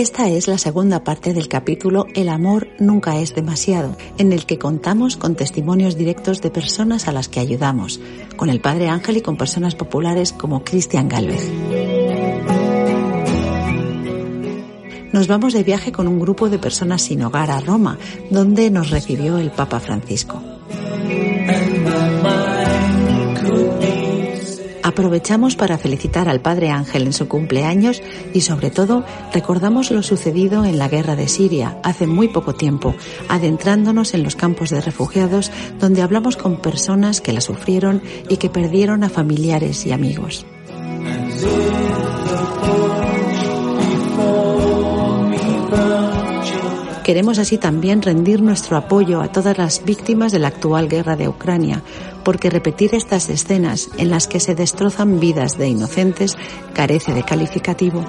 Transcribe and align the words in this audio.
Esta 0.00 0.30
es 0.30 0.48
la 0.48 0.56
segunda 0.56 1.04
parte 1.04 1.34
del 1.34 1.46
capítulo 1.46 2.06
El 2.14 2.30
amor 2.30 2.68
nunca 2.78 3.18
es 3.18 3.34
demasiado, 3.34 3.98
en 4.16 4.32
el 4.32 4.46
que 4.46 4.58
contamos 4.58 5.18
con 5.18 5.34
testimonios 5.34 5.94
directos 5.94 6.40
de 6.40 6.50
personas 6.50 7.06
a 7.06 7.12
las 7.12 7.28
que 7.28 7.38
ayudamos, 7.38 8.00
con 8.38 8.48
el 8.48 8.62
Padre 8.62 8.88
Ángel 8.88 9.18
y 9.18 9.20
con 9.20 9.36
personas 9.36 9.74
populares 9.74 10.32
como 10.32 10.64
Cristian 10.64 11.06
Galvez. 11.06 11.46
Nos 15.12 15.28
vamos 15.28 15.52
de 15.52 15.64
viaje 15.64 15.92
con 15.92 16.08
un 16.08 16.18
grupo 16.18 16.48
de 16.48 16.58
personas 16.58 17.02
sin 17.02 17.22
hogar 17.22 17.50
a 17.50 17.60
Roma, 17.60 17.98
donde 18.30 18.70
nos 18.70 18.88
recibió 18.88 19.36
el 19.36 19.50
Papa 19.50 19.80
Francisco. 19.80 20.59
Aprovechamos 24.82 25.56
para 25.56 25.78
felicitar 25.78 26.28
al 26.28 26.40
Padre 26.40 26.70
Ángel 26.70 27.02
en 27.02 27.12
su 27.12 27.28
cumpleaños 27.28 28.02
y 28.32 28.40
sobre 28.40 28.70
todo 28.70 29.04
recordamos 29.32 29.90
lo 29.90 30.02
sucedido 30.02 30.64
en 30.64 30.78
la 30.78 30.88
guerra 30.88 31.16
de 31.16 31.28
Siria 31.28 31.78
hace 31.82 32.06
muy 32.06 32.28
poco 32.28 32.54
tiempo, 32.54 32.94
adentrándonos 33.28 34.14
en 34.14 34.22
los 34.22 34.36
campos 34.36 34.70
de 34.70 34.80
refugiados 34.80 35.50
donde 35.78 36.02
hablamos 36.02 36.36
con 36.36 36.60
personas 36.60 37.20
que 37.20 37.32
la 37.32 37.40
sufrieron 37.40 38.02
y 38.28 38.38
que 38.38 38.50
perdieron 38.50 39.04
a 39.04 39.08
familiares 39.08 39.86
y 39.86 39.92
amigos. 39.92 40.46
Queremos 47.10 47.40
así 47.40 47.58
también 47.58 48.02
rendir 48.02 48.40
nuestro 48.40 48.76
apoyo 48.76 49.20
a 49.20 49.32
todas 49.32 49.58
las 49.58 49.84
víctimas 49.84 50.30
de 50.30 50.38
la 50.38 50.46
actual 50.46 50.88
guerra 50.88 51.16
de 51.16 51.26
Ucrania, 51.26 51.82
porque 52.22 52.50
repetir 52.50 52.94
estas 52.94 53.28
escenas 53.30 53.90
en 53.98 54.10
las 54.10 54.28
que 54.28 54.38
se 54.38 54.54
destrozan 54.54 55.18
vidas 55.18 55.58
de 55.58 55.66
inocentes 55.66 56.38
carece 56.72 57.12
de 57.12 57.24
calificativo. 57.24 58.04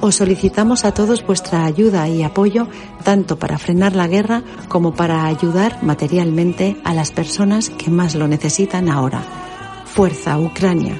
Os 0.00 0.14
solicitamos 0.14 0.86
a 0.86 0.94
todos 0.94 1.22
vuestra 1.26 1.66
ayuda 1.66 2.08
y 2.08 2.22
apoyo 2.22 2.66
tanto 3.04 3.38
para 3.38 3.58
frenar 3.58 3.94
la 3.94 4.08
guerra 4.08 4.42
como 4.68 4.94
para 4.94 5.26
ayudar 5.26 5.82
materialmente 5.82 6.78
a 6.82 6.94
las 6.94 7.10
personas 7.10 7.68
que 7.68 7.90
más 7.90 8.14
lo 8.14 8.26
necesitan 8.26 8.88
ahora. 8.88 9.22
Fuerza 9.84 10.38
Ucrania. 10.38 10.98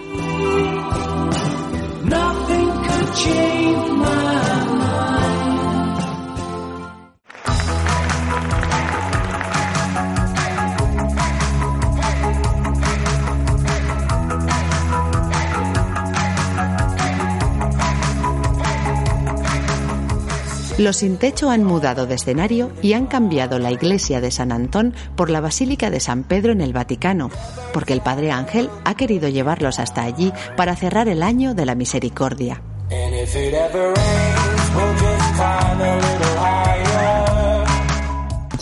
Los 20.80 20.96
sin 20.96 21.18
techo 21.18 21.50
han 21.50 21.62
mudado 21.62 22.06
de 22.06 22.14
escenario 22.14 22.72
y 22.80 22.94
han 22.94 23.06
cambiado 23.06 23.58
la 23.58 23.70
iglesia 23.70 24.22
de 24.22 24.30
San 24.30 24.50
Antón 24.50 24.94
por 25.14 25.28
la 25.28 25.42
Basílica 25.42 25.90
de 25.90 26.00
San 26.00 26.24
Pedro 26.24 26.52
en 26.52 26.62
el 26.62 26.72
Vaticano, 26.72 27.28
porque 27.74 27.92
el 27.92 28.00
Padre 28.00 28.30
Ángel 28.30 28.70
ha 28.86 28.94
querido 28.94 29.28
llevarlos 29.28 29.78
hasta 29.78 30.04
allí 30.04 30.32
para 30.56 30.74
cerrar 30.76 31.08
el 31.08 31.22
año 31.22 31.52
de 31.52 31.66
la 31.66 31.74
misericordia. 31.74 32.62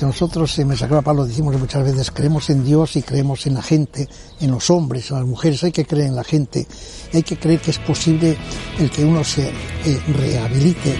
Nosotros 0.01 0.59
en 0.59 0.69
Mesa 0.69 0.89
Pablo 1.03 1.27
decimos 1.27 1.59
muchas 1.59 1.85
veces 1.85 2.11
creemos 2.11 2.51
en 2.51 2.65
Dios 2.65 2.97
y 2.97 3.03
creemos 3.03 3.47
en 3.47 3.55
la 3.55 3.63
gente, 3.63 4.09
en 4.41 4.51
los 4.51 4.71
hombres, 4.71 5.11
en 5.11 5.17
las 5.19 5.27
mujeres, 5.27 5.65
hay 5.65 5.73
que 5.73 5.85
creer 5.85 6.09
en 6.09 6.17
la 6.17 6.25
gente, 6.25 6.67
hay 7.13 7.23
que 7.23 7.37
creer 7.39 7.61
que 7.61 7.73
es 7.73 7.79
posible 7.79 8.37
el 8.79 8.91
que 8.91 9.05
uno 9.05 9.25
se 9.25 9.49
eh, 9.49 10.03
rehabilite. 10.09 10.97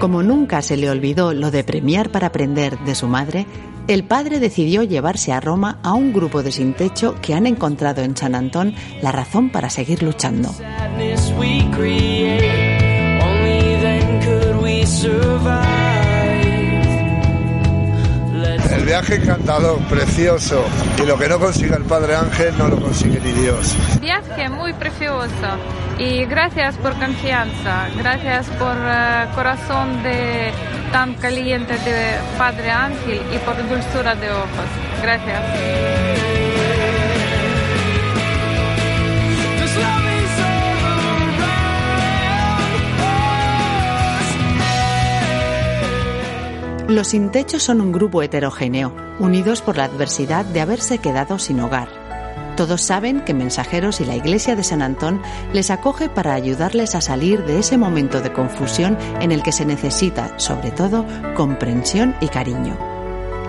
Como 0.00 0.22
nunca 0.22 0.62
se 0.62 0.76
le 0.76 0.88
olvidó 0.90 1.34
lo 1.34 1.50
de 1.50 1.64
premiar 1.64 2.10
para 2.10 2.28
aprender 2.28 2.78
de 2.80 2.94
su 2.94 3.08
madre, 3.08 3.46
el 3.88 4.04
padre 4.04 4.38
decidió 4.38 4.84
llevarse 4.84 5.32
a 5.32 5.40
Roma 5.40 5.80
a 5.82 5.94
un 5.94 6.12
grupo 6.12 6.44
de 6.44 6.52
sin 6.52 6.74
techo 6.74 7.16
que 7.20 7.34
han 7.34 7.48
encontrado 7.48 8.02
en 8.02 8.16
San 8.16 8.36
Antón 8.36 8.74
la 9.02 9.10
razón 9.10 9.50
para 9.50 9.70
seguir 9.70 10.04
luchando. 10.04 10.54
Viaje 18.88 19.16
encantador, 19.16 19.78
precioso. 19.90 20.64
Y 21.00 21.06
lo 21.06 21.18
que 21.18 21.28
no 21.28 21.38
consigue 21.38 21.76
el 21.76 21.84
Padre 21.84 22.16
Ángel 22.16 22.56
no 22.56 22.68
lo 22.68 22.80
consigue 22.80 23.20
ni 23.20 23.32
Dios. 23.32 23.76
Viaje 24.00 24.48
muy 24.48 24.72
precioso. 24.72 25.48
Y 25.98 26.24
gracias 26.24 26.76
por 26.76 26.94
confianza. 26.94 27.88
Gracias 27.98 28.46
por 28.58 28.74
uh, 28.76 29.34
corazón 29.34 30.02
de 30.02 30.52
tan 30.90 31.14
caliente 31.14 31.74
de 31.74 32.16
Padre 32.38 32.70
Ángel 32.70 33.20
y 33.34 33.38
por 33.38 33.56
dulzura 33.68 34.14
de 34.14 34.30
ojos. 34.30 34.68
Gracias. 35.02 36.27
Los 46.88 47.08
sin 47.08 47.30
techo 47.30 47.60
son 47.60 47.82
un 47.82 47.92
grupo 47.92 48.22
heterogéneo, 48.22 48.94
unidos 49.18 49.60
por 49.60 49.76
la 49.76 49.84
adversidad 49.84 50.46
de 50.46 50.62
haberse 50.62 50.96
quedado 50.96 51.38
sin 51.38 51.60
hogar. 51.60 51.88
Todos 52.56 52.80
saben 52.80 53.20
que 53.20 53.34
Mensajeros 53.34 54.00
y 54.00 54.06
la 54.06 54.16
Iglesia 54.16 54.56
de 54.56 54.64
San 54.64 54.80
Antón 54.80 55.20
les 55.52 55.70
acoge 55.70 56.08
para 56.08 56.32
ayudarles 56.32 56.94
a 56.94 57.02
salir 57.02 57.44
de 57.44 57.58
ese 57.58 57.76
momento 57.76 58.22
de 58.22 58.32
confusión 58.32 58.96
en 59.20 59.32
el 59.32 59.42
que 59.42 59.52
se 59.52 59.66
necesita, 59.66 60.38
sobre 60.38 60.70
todo, 60.70 61.04
comprensión 61.36 62.16
y 62.22 62.28
cariño. 62.28 62.78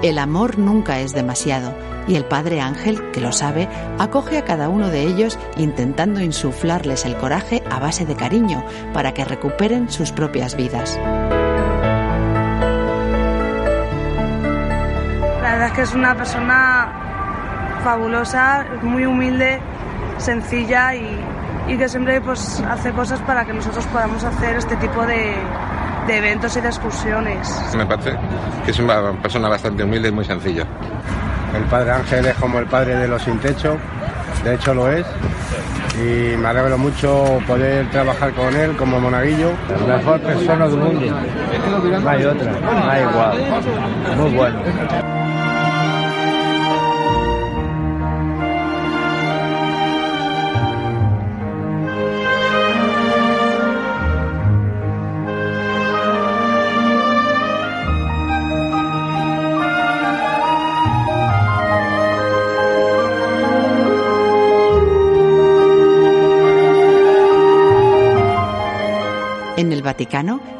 El 0.03 0.17
amor 0.17 0.59
nunca 0.59 0.99
es 0.99 1.13
demasiado 1.13 1.73
y 2.09 2.15
el 2.15 2.25
Padre 2.25 2.59
Ángel, 2.59 3.09
que 3.11 3.21
lo 3.21 3.31
sabe, 3.31 3.69
acoge 3.99 4.37
a 4.37 4.43
cada 4.43 4.67
uno 4.67 4.89
de 4.89 5.03
ellos 5.03 5.39
intentando 5.55 6.19
insuflarles 6.19 7.05
el 7.05 7.15
coraje 7.15 7.63
a 7.69 7.79
base 7.79 8.05
de 8.05 8.15
cariño 8.15 8.65
para 8.93 9.13
que 9.13 9.23
recuperen 9.23 9.89
sus 9.89 10.11
propias 10.11 10.57
vidas. 10.57 10.99
Es 15.69 15.75
que 15.75 15.81
es 15.83 15.93
una 15.93 16.15
persona 16.15 16.91
fabulosa, 17.83 18.65
muy 18.81 19.05
humilde, 19.05 19.59
sencilla 20.17 20.95
y, 20.95 21.77
que 21.77 21.87
siempre 21.87 22.19
pues, 22.19 22.63
hace 22.67 22.91
cosas 22.91 23.19
para 23.21 23.45
que 23.45 23.53
nosotros 23.53 23.85
podamos 23.87 24.23
hacer 24.23 24.55
este 24.55 24.75
tipo 24.77 25.05
de, 25.05 25.35
de 26.07 26.17
eventos 26.17 26.57
y 26.57 26.61
de 26.61 26.67
excursiones. 26.67 27.75
Me 27.77 27.85
parece 27.85 28.17
que 28.65 28.71
es 28.71 28.79
una 28.79 29.11
persona 29.21 29.47
bastante 29.49 29.83
humilde 29.83 30.09
y 30.09 30.11
muy 30.11 30.25
sencilla. 30.25 30.65
El 31.55 31.63
padre 31.65 31.91
Ángel 31.91 32.25
es 32.25 32.35
como 32.35 32.57
el 32.59 32.65
padre 32.65 32.95
de 32.95 33.07
los 33.07 33.21
sin 33.21 33.37
techo, 33.39 33.77
de 34.43 34.55
hecho 34.55 34.73
lo 34.73 34.91
es, 34.91 35.05
y 35.95 36.37
me 36.37 36.47
alegro 36.47 36.77
mucho 36.77 37.39
poder 37.45 37.89
trabajar 37.91 38.33
con 38.33 38.55
él 38.55 38.75
como 38.75 38.99
monaguillo. 38.99 39.51
La 39.87 39.97
mejor 39.97 40.19
persona 40.21 40.67
del 40.67 40.77
mundo. 40.77 41.05
No 42.01 42.09
hay 42.09 42.25
otra, 42.25 42.51
no 42.51 42.89
hay 42.89 43.01
igual. 43.03 44.17
Muy 44.17 44.31
bueno. 44.31 45.08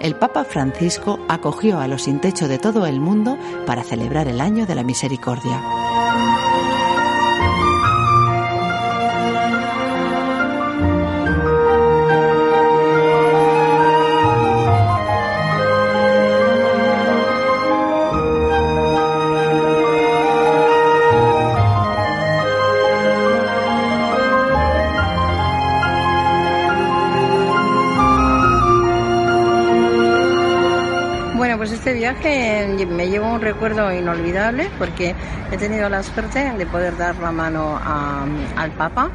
El 0.09 0.15
Papa 0.15 0.43
Francisco 0.43 1.19
acogió 1.27 1.79
a 1.79 1.87
los 1.87 2.01
sin 2.01 2.19
techo 2.19 2.47
de 2.47 2.57
todo 2.57 2.87
el 2.87 2.99
mundo 2.99 3.37
para 3.67 3.83
celebrar 3.83 4.27
el 4.27 4.41
año 4.41 4.65
de 4.65 4.73
la 4.73 4.81
misericordia. 4.81 5.61
Me 32.67 33.07
llevo 33.07 33.27
un 33.27 33.41
recuerdo 33.41 33.91
inolvidable 33.93 34.69
porque 34.77 35.15
he 35.51 35.57
tenido 35.57 35.89
la 35.89 36.03
suerte 36.03 36.51
de 36.57 36.65
poder 36.65 36.97
dar 36.97 37.15
la 37.17 37.31
mano 37.31 37.79
al 38.55 38.71
Papa. 38.71 39.09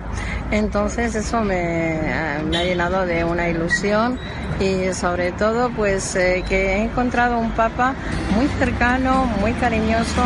Entonces 0.50 1.14
eso 1.14 1.40
me, 1.42 2.00
me, 2.48 2.58
ha 2.58 2.64
llenado 2.64 3.06
de 3.06 3.24
una 3.24 3.48
ilusión 3.48 4.18
y 4.60 4.92
sobre 4.94 5.32
todo 5.32 5.70
pues 5.70 6.14
eh, 6.16 6.44
que 6.48 6.74
he 6.74 6.82
encontrado 6.82 7.38
un 7.38 7.50
Papa 7.52 7.94
muy 8.34 8.46
cercano, 8.58 9.26
muy 9.40 9.52
cariñoso 9.54 10.22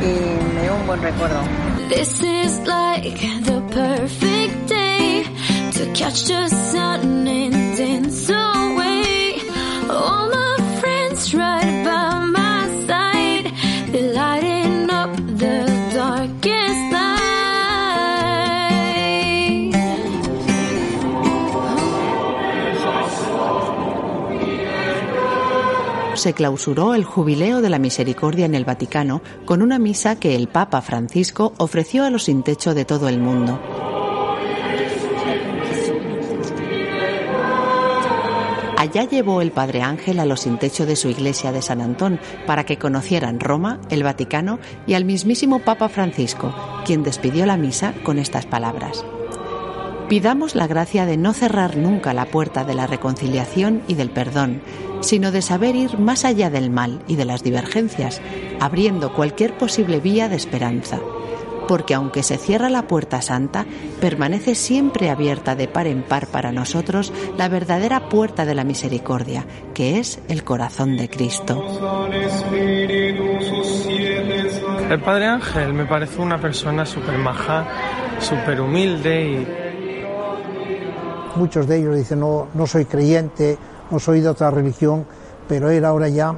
y 0.00 0.54
me 0.54 0.62
dio 0.62 0.74
un 0.74 0.86
buen 0.86 1.02
recuerdo. 1.02 1.40
This 1.88 2.20
is 2.22 2.60
like 2.66 3.18
the 3.44 3.60
perfect 3.72 4.68
day 4.68 5.24
to 5.72 5.92
catch 5.94 6.24
the 6.24 6.48
sun 6.48 7.26
and 7.26 7.76
dance 7.76 8.47
se 26.28 26.34
clausuró 26.34 26.94
el 26.94 27.04
Jubileo 27.04 27.62
de 27.62 27.70
la 27.70 27.78
Misericordia 27.78 28.44
en 28.44 28.54
el 28.54 28.66
Vaticano 28.66 29.22
con 29.46 29.62
una 29.62 29.78
misa 29.78 30.16
que 30.16 30.36
el 30.36 30.46
Papa 30.46 30.82
Francisco 30.82 31.54
ofreció 31.56 32.04
a 32.04 32.10
los 32.10 32.24
sin 32.24 32.42
techo 32.42 32.74
de 32.74 32.84
todo 32.84 33.08
el 33.08 33.18
mundo. 33.18 33.58
Allá 38.76 39.04
llevó 39.04 39.40
el 39.40 39.52
Padre 39.52 39.80
Ángel 39.80 40.20
a 40.20 40.26
los 40.26 40.40
sin 40.40 40.58
techo 40.58 40.84
de 40.84 40.96
su 40.96 41.08
iglesia 41.08 41.50
de 41.50 41.62
San 41.62 41.80
Antón 41.80 42.20
para 42.46 42.64
que 42.64 42.76
conocieran 42.76 43.40
Roma, 43.40 43.80
el 43.88 44.02
Vaticano 44.02 44.58
y 44.86 44.92
al 44.92 45.06
mismísimo 45.06 45.60
Papa 45.60 45.88
Francisco, 45.88 46.54
quien 46.84 47.04
despidió 47.04 47.46
la 47.46 47.56
misa 47.56 47.94
con 48.04 48.18
estas 48.18 48.44
palabras. 48.44 49.02
Pidamos 50.08 50.54
la 50.54 50.66
gracia 50.66 51.04
de 51.04 51.18
no 51.18 51.34
cerrar 51.34 51.76
nunca 51.76 52.14
la 52.14 52.24
puerta 52.24 52.64
de 52.64 52.74
la 52.74 52.86
reconciliación 52.86 53.82
y 53.88 53.94
del 53.94 54.08
perdón, 54.08 54.62
sino 55.00 55.32
de 55.32 55.42
saber 55.42 55.76
ir 55.76 55.98
más 55.98 56.24
allá 56.24 56.48
del 56.48 56.70
mal 56.70 57.02
y 57.06 57.16
de 57.16 57.26
las 57.26 57.42
divergencias, 57.42 58.22
abriendo 58.58 59.12
cualquier 59.12 59.52
posible 59.58 60.00
vía 60.00 60.30
de 60.30 60.36
esperanza. 60.36 60.98
Porque 61.68 61.92
aunque 61.92 62.22
se 62.22 62.38
cierra 62.38 62.70
la 62.70 62.86
puerta 62.86 63.20
santa, 63.20 63.66
permanece 64.00 64.54
siempre 64.54 65.10
abierta 65.10 65.54
de 65.54 65.68
par 65.68 65.86
en 65.86 66.02
par 66.02 66.26
para 66.28 66.52
nosotros 66.52 67.12
la 67.36 67.50
verdadera 67.50 68.08
puerta 68.08 68.46
de 68.46 68.54
la 68.54 68.64
misericordia, 68.64 69.44
que 69.74 69.98
es 69.98 70.20
el 70.28 70.42
corazón 70.42 70.96
de 70.96 71.10
Cristo. 71.10 71.62
El 74.88 75.00
Padre 75.02 75.26
Ángel 75.26 75.74
me 75.74 75.84
parece 75.84 76.18
una 76.22 76.40
persona 76.40 76.86
súper 76.86 77.18
maja, 77.18 77.66
súper 78.20 78.62
humilde 78.62 79.22
y... 79.22 79.67
Muchos 81.38 81.68
de 81.68 81.76
ellos 81.76 81.96
dicen, 81.96 82.18
no, 82.18 82.48
no 82.52 82.66
soy 82.66 82.84
creyente, 82.84 83.56
no 83.92 84.00
soy 84.00 84.20
de 84.20 84.28
otra 84.28 84.50
religión, 84.50 85.06
pero 85.46 85.70
era 85.70 85.88
ahora 85.88 86.08
ya 86.08 86.34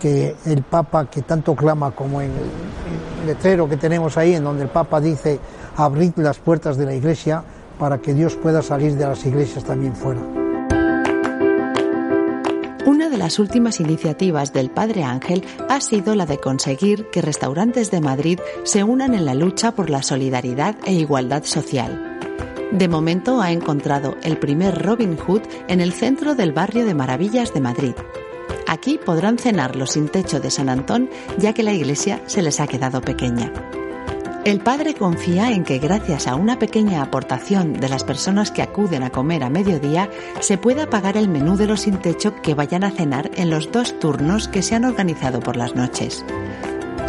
que 0.00 0.34
el 0.46 0.62
Papa 0.62 1.08
que 1.08 1.22
tanto 1.22 1.54
clama 1.54 1.92
como 1.92 2.20
en 2.20 2.30
el 2.30 3.26
letrero 3.26 3.68
que 3.68 3.76
tenemos 3.76 4.16
ahí, 4.16 4.34
en 4.34 4.42
donde 4.42 4.64
el 4.64 4.68
Papa 4.68 5.00
dice 5.00 5.38
abrid 5.76 6.12
las 6.16 6.38
puertas 6.38 6.76
de 6.76 6.86
la 6.86 6.94
iglesia 6.94 7.44
para 7.78 7.98
que 7.98 8.12
Dios 8.12 8.34
pueda 8.34 8.60
salir 8.60 8.96
de 8.96 9.06
las 9.06 9.24
iglesias 9.24 9.62
también 9.62 9.94
fuera. 9.94 10.20
Una 12.86 13.08
de 13.08 13.18
las 13.18 13.38
últimas 13.38 13.78
iniciativas 13.78 14.52
del 14.52 14.70
Padre 14.70 15.04
Ángel 15.04 15.44
ha 15.68 15.80
sido 15.80 16.16
la 16.16 16.26
de 16.26 16.38
conseguir 16.38 17.08
que 17.10 17.22
restaurantes 17.22 17.92
de 17.92 18.00
Madrid 18.00 18.40
se 18.64 18.82
unan 18.82 19.14
en 19.14 19.26
la 19.26 19.34
lucha 19.34 19.72
por 19.76 19.90
la 19.90 20.02
solidaridad 20.02 20.76
e 20.84 20.94
igualdad 20.94 21.44
social. 21.44 22.09
De 22.72 22.86
momento 22.86 23.40
ha 23.40 23.50
encontrado 23.50 24.16
el 24.22 24.38
primer 24.38 24.80
Robin 24.80 25.16
Hood 25.16 25.42
en 25.66 25.80
el 25.80 25.92
centro 25.92 26.36
del 26.36 26.52
barrio 26.52 26.86
de 26.86 26.94
Maravillas 26.94 27.52
de 27.52 27.60
Madrid. 27.60 27.94
Aquí 28.68 28.98
podrán 29.04 29.38
cenar 29.38 29.74
los 29.74 29.92
sin 29.92 30.08
techo 30.08 30.38
de 30.38 30.52
San 30.52 30.68
Antón 30.68 31.10
ya 31.36 31.52
que 31.52 31.64
la 31.64 31.72
iglesia 31.72 32.22
se 32.26 32.42
les 32.42 32.60
ha 32.60 32.68
quedado 32.68 33.00
pequeña. 33.00 33.52
El 34.44 34.60
padre 34.60 34.94
confía 34.94 35.50
en 35.50 35.64
que 35.64 35.78
gracias 35.78 36.26
a 36.26 36.36
una 36.36 36.58
pequeña 36.58 37.02
aportación 37.02 37.74
de 37.74 37.88
las 37.88 38.04
personas 38.04 38.50
que 38.50 38.62
acuden 38.62 39.02
a 39.02 39.10
comer 39.10 39.42
a 39.42 39.50
mediodía 39.50 40.08
se 40.40 40.56
pueda 40.56 40.88
pagar 40.88 41.16
el 41.16 41.28
menú 41.28 41.56
de 41.56 41.66
los 41.66 41.82
sin 41.82 41.98
techo 41.98 42.40
que 42.40 42.54
vayan 42.54 42.84
a 42.84 42.90
cenar 42.90 43.30
en 43.34 43.50
los 43.50 43.70
dos 43.70 43.98
turnos 43.98 44.48
que 44.48 44.62
se 44.62 44.76
han 44.76 44.84
organizado 44.84 45.40
por 45.40 45.56
las 45.56 45.74
noches. 45.74 46.24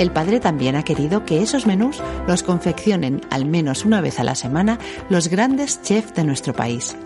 El 0.02 0.10
padre 0.10 0.40
también 0.40 0.76
ha 0.76 0.82
querido 0.82 1.26
que 1.26 1.44
esos 1.44 1.68
menús 1.68 2.02
los 2.28 2.42
confeccionen 2.42 3.22
al 3.30 3.46
menos 3.46 3.86
una 3.86 4.02
vez 4.02 4.20
a 4.20 4.24
la 4.24 4.34
semana 4.34 4.80
los 5.10 5.28
grandes 5.28 5.84
chefs 5.84 6.16
de 6.16 6.24
nuestro 6.24 6.56
país. 6.56 6.98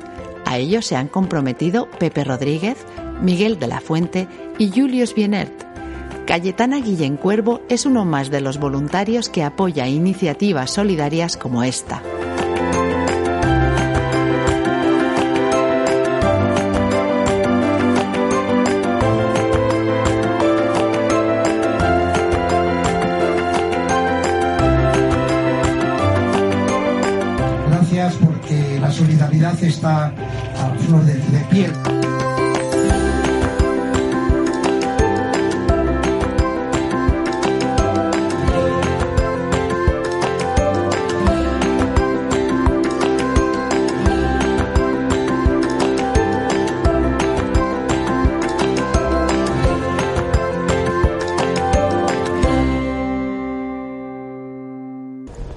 A 0.46 0.58
ellos 0.60 0.86
se 0.86 0.96
han 0.96 1.10
comprometido 1.10 1.90
Pepe 2.00 2.24
Rodríguez, 2.24 2.78
Miguel 3.22 3.60
de 3.60 3.68
la 3.68 3.82
Fuente 3.82 4.30
y 4.58 4.72
Julius 4.72 5.14
Bienert. 5.14 5.52
Cayetana 6.26 6.80
Guillén 6.80 7.18
Cuervo 7.18 7.60
es 7.68 7.86
uno 7.86 8.06
más 8.06 8.30
de 8.30 8.40
los 8.40 8.60
voluntarios 8.60 9.28
que 9.28 9.44
apoya 9.44 9.90
iniciativas 9.90 10.72
solidarias 10.72 11.36
como 11.36 11.66
esta. 11.66 12.02
Está 29.64 30.08
a 30.08 30.76
flor 30.86 31.04
de, 31.06 31.14
de 31.14 31.40
piel. 31.50 31.72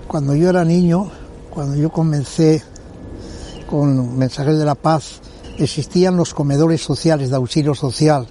Cuando 0.07 0.35
yo 0.35 0.51
era 0.51 0.65
niño, 0.65 1.11
cuando 1.51 1.77
yo 1.77 1.91
comencé 1.91 2.63
con 3.69 4.19
Mensajeros 4.19 4.59
de 4.59 4.65
la 4.65 4.75
Paz 4.75 5.21
existían 5.59 6.17
los 6.17 6.35
comedores 6.35 6.83
sociales 6.83 7.31
de 7.31 7.37
auxilio 7.37 7.75
social. 7.75 8.27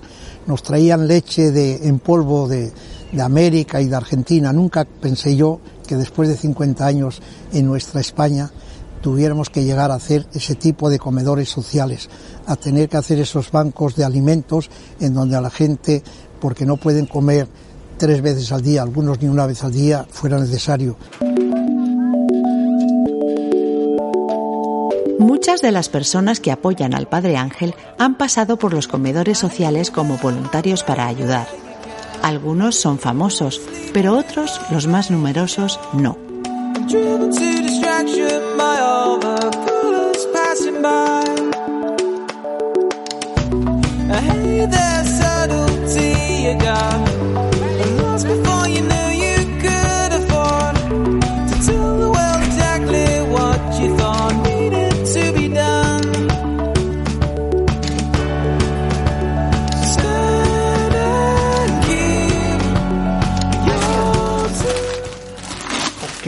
Nos 0.48 0.64
traían 0.64 1.08
leche 1.08 1.52
de, 1.52 1.88
en 1.88 2.00
polvo 2.00 2.48
de, 2.48 2.74
de 3.12 3.22
América 3.22 3.80
y 3.82 3.88
de 3.88 3.96
Argentina. 3.96 4.52
Nunca 4.52 4.86
pensé 4.86 5.36
yo 5.36 5.60
que 5.88 5.96
después 5.96 6.28
de 6.28 6.36
50 6.36 6.86
años 6.86 7.22
en 7.54 7.66
nuestra 7.68 8.02
España 8.02 8.52
tuviéramos 9.02 9.50
que 9.50 9.64
llegar 9.64 9.92
a 9.92 9.96
hacer 9.96 10.28
ese 10.34 10.56
tipo 10.56 10.90
de 10.90 11.00
comedores 11.00 11.50
sociales, 11.50 12.10
a 12.46 12.56
tener 12.56 12.90
que 12.90 12.98
hacer 12.98 13.20
esos 13.20 13.52
bancos 13.52 13.96
de 13.96 14.04
alimentos 14.04 14.70
en 15.00 15.14
donde 15.14 15.36
a 15.36 15.42
la 15.42 15.52
gente, 15.52 16.02
porque 16.42 16.66
no 16.66 16.78
pueden 16.78 17.06
comer 17.06 17.48
tres 17.98 18.22
veces 18.22 18.52
al 18.52 18.64
día, 18.64 18.82
algunos 18.82 19.22
ni 19.22 19.28
una 19.28 19.46
vez 19.46 19.64
al 19.64 19.72
día, 19.72 20.06
fuera 20.10 20.40
necesario. 20.40 20.98
Muchas 25.20 25.62
de 25.62 25.72
las 25.72 25.90
personas 25.90 26.40
que 26.40 26.52
apoyan 26.52 26.94
al 26.94 27.08
Padre 27.08 27.38
Ángel 27.38 27.74
han 27.98 28.18
pasado 28.18 28.58
por 28.58 28.74
los 28.74 28.88
comedores 28.88 29.38
sociales 29.38 29.90
como 29.90 30.18
voluntarios 30.18 30.84
para 30.84 31.08
ayudar. 31.08 31.48
Algunos 32.22 32.76
son 32.76 33.00
famosos, 33.00 33.62
pero 33.94 34.16
otros, 34.16 34.62
los 34.72 34.88
más 34.88 35.10
numerosos, 35.10 35.80
no. 35.94 36.18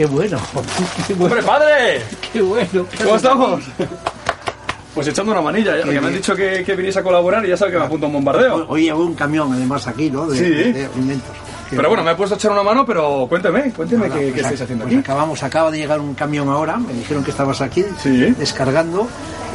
Qué 0.00 0.06
bueno. 0.06 0.38
¡Hombre, 1.20 1.42
padre! 1.42 2.02
Qué 2.32 2.40
bueno. 2.40 2.86
¿Cómo 3.02 3.16
estamos? 3.16 3.62
Pues 4.94 5.06
echando 5.08 5.32
una 5.32 5.42
manilla, 5.42 5.76
ya, 5.76 5.82
porque 5.84 6.00
me 6.00 6.06
han 6.08 6.14
dicho 6.14 6.34
que, 6.34 6.64
que 6.64 6.98
a 6.98 7.02
colaborar 7.02 7.44
y 7.44 7.48
ya 7.48 7.56
sabe 7.56 7.72
que 7.72 7.78
me 7.78 7.84
apunta 7.84 8.06
un 8.06 8.14
bombardeo. 8.14 8.66
Hoy 8.68 8.84
llegó 8.84 9.04
un 9.04 9.14
camión 9.14 9.52
además 9.52 9.86
aquí, 9.86 10.10
¿no? 10.10 10.26
De, 10.26 10.38
Sí. 10.38 10.72
de 10.72 10.86
alimentos. 10.86 11.36
Pero 11.70 11.88
bueno, 11.88 12.02
me 12.02 12.12
he 12.12 12.14
puesto 12.14 12.34
a 12.34 12.38
echar 12.38 12.50
una 12.50 12.62
mano, 12.62 12.84
pero 12.84 13.26
cuénteme, 13.28 13.72
cuénteme 13.72 14.08
Nada, 14.08 14.18
qué, 14.18 14.24
pues 14.26 14.34
qué 14.34 14.40
estáis 14.40 14.60
haciendo 14.62 14.84
pues 14.86 14.96
aquí. 14.96 15.04
acabamos, 15.04 15.42
acaba 15.42 15.70
de 15.70 15.78
llegar 15.78 16.00
un 16.00 16.14
camión 16.14 16.48
ahora, 16.48 16.78
me 16.78 16.92
dijeron 16.94 17.22
que 17.22 17.30
estabas 17.30 17.60
aquí 17.60 17.84
descargando 18.38 19.06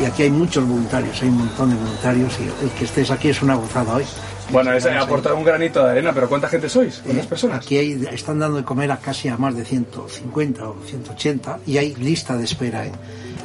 y 0.01 0.05
aquí 0.05 0.23
hay 0.23 0.29
muchos 0.29 0.65
voluntarios, 0.65 1.21
hay 1.21 1.27
un 1.27 1.39
montón 1.39 1.71
de 1.71 1.75
voluntarios 1.75 2.33
y 2.39 2.63
el 2.65 2.71
que 2.71 2.85
estés 2.85 3.11
aquí 3.11 3.29
es 3.29 3.41
una 3.41 3.55
gozada 3.55 3.95
hoy. 3.95 4.05
Bueno, 4.51 4.71
es 4.73 4.85
aportar 4.85 5.33
un 5.33 5.43
granito 5.43 5.83
de 5.83 5.91
arena, 5.91 6.11
pero 6.13 6.29
¿cuánta 6.29 6.47
gente 6.47 6.69
sois? 6.69 7.01
¿Cuántas 7.03 7.25
personas? 7.25 7.57
Aquí 7.65 7.77
hay- 7.77 8.05
están 8.11 8.39
dando 8.39 8.57
de 8.57 8.63
comer 8.63 8.91
a 8.91 8.97
casi 8.97 9.27
a 9.27 9.37
más 9.37 9.55
de 9.55 9.65
150 9.65 10.69
o 10.69 10.75
180 10.85 11.59
y 11.65 11.77
hay 11.77 11.95
lista 11.95 12.37
de 12.37 12.43
espera. 12.45 12.85
¿eh? 12.85 12.91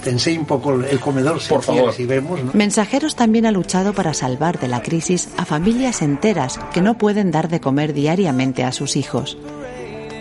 Te 0.04 0.11
enseño 0.11 0.40
un 0.40 0.47
poco 0.47 0.75
el 0.75 1.00
comedor 1.00 1.40
si 1.40 1.49
Por 1.49 1.62
favor. 1.62 1.95
y 1.99 2.04
vemos. 2.07 2.42
¿no? 2.45 2.50
Mensajeros 2.54 3.16
también 3.16 3.47
ha 3.47 3.50
luchado 3.50 3.92
para 3.92 4.14
salvar 4.14 4.59
de 4.61 4.69
la 4.69 4.83
crisis 4.83 5.28
a 5.37 5.45
familias 5.45 6.02
enteras 6.02 6.59
que 6.73 6.80
no 6.83 6.97
pueden 6.97 7.30
dar 7.30 7.49
de 7.49 7.61
comer 7.61 7.92
diariamente 7.92 8.62
a 8.64 8.73
sus 8.73 8.97
hijos. 8.97 9.37